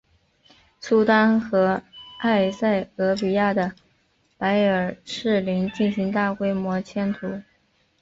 [0.79, 1.79] 苏丹和
[2.21, 3.71] 埃塞俄比亚的
[4.35, 7.19] 白耳赤羚进行大规模迁徙。